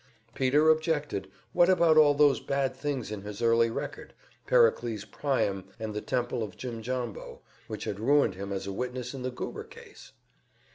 Peter 0.33 0.67
objected, 0.71 1.29
what 1.53 1.69
about 1.69 1.95
all 1.95 2.15
those 2.15 2.39
bad 2.39 2.75
things 2.75 3.11
in 3.11 3.21
his 3.21 3.39
early 3.39 3.69
record, 3.69 4.13
Pericles 4.47 5.05
Priam 5.05 5.65
and 5.79 5.93
the 5.93 6.01
Temple 6.01 6.41
of 6.41 6.57
Jimjambo, 6.57 7.41
which 7.67 7.83
had 7.83 7.99
ruined 7.99 8.33
him 8.33 8.51
as 8.51 8.65
a 8.65 8.73
witness 8.73 9.13
in 9.13 9.21
the 9.21 9.29
Goober 9.29 9.65
case. 9.65 10.13